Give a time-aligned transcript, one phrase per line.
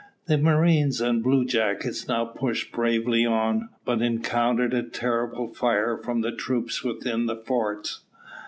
[0.25, 6.31] The marines and bluejackets now pushed bravely on, but encountered a terrific fire from the
[6.31, 7.99] troops within the forts.